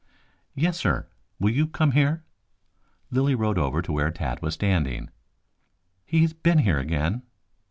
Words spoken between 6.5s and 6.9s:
here